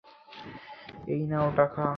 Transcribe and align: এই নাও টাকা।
এই 1.07 1.21
নাও 1.27 1.47
টাকা। 1.57 1.85